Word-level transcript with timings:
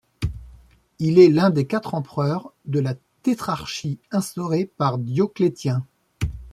Il 0.97 1.19
est 1.19 1.29
l'un 1.29 1.51
des 1.51 1.67
quatre 1.67 1.93
empereurs 1.93 2.53
de 2.65 2.79
la 2.79 2.95
Tétrarchie 3.21 3.99
instaurée 4.11 4.65
par 4.65 4.97
Dioclétien. 4.97 5.85